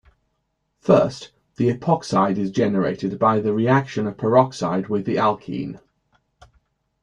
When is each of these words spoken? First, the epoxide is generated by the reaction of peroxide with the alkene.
First, 0.79 1.31
the 1.57 1.69
epoxide 1.71 2.39
is 2.39 2.49
generated 2.49 3.19
by 3.19 3.39
the 3.39 3.53
reaction 3.53 4.07
of 4.07 4.17
peroxide 4.17 4.87
with 4.87 5.05
the 5.05 5.17
alkene. 5.17 5.79